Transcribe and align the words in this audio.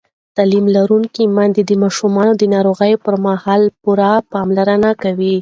تعلیم 0.35 0.65
لرونکې 0.75 1.23
میندې 1.35 1.61
د 1.65 1.71
ماشومانو 1.83 2.33
د 2.37 2.43
ناروغۍ 2.53 2.93
پر 3.03 3.13
مهال 3.25 3.61
پوره 3.81 4.11
پاملرنه 4.31 4.91
کوي. 5.03 5.35